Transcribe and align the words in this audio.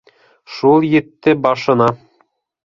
Шул 0.53 0.87
етте 0.93 1.35
башына. 1.45 1.91